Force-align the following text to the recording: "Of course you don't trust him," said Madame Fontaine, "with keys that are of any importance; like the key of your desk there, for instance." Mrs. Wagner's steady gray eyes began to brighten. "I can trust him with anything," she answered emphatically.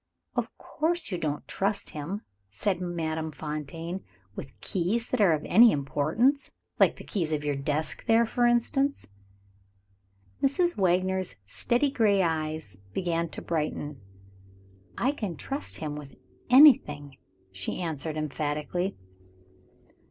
"Of 0.35 0.47
course 0.57 1.11
you 1.11 1.19
don't 1.19 1.47
trust 1.47 1.91
him," 1.91 2.21
said 2.49 2.81
Madame 2.81 3.29
Fontaine, 3.31 4.03
"with 4.35 4.59
keys 4.59 5.09
that 5.09 5.21
are 5.21 5.33
of 5.33 5.45
any 5.45 5.71
importance; 5.71 6.49
like 6.79 6.95
the 6.95 7.03
key 7.03 7.21
of 7.35 7.43
your 7.45 7.55
desk 7.55 8.05
there, 8.07 8.25
for 8.25 8.47
instance." 8.47 9.07
Mrs. 10.41 10.75
Wagner's 10.75 11.35
steady 11.45 11.91
gray 11.91 12.23
eyes 12.23 12.79
began 12.93 13.29
to 13.29 13.43
brighten. 13.43 14.01
"I 14.97 15.11
can 15.11 15.37
trust 15.37 15.77
him 15.77 15.95
with 15.95 16.15
anything," 16.49 17.17
she 17.51 17.79
answered 17.79 18.17
emphatically. 18.17 18.97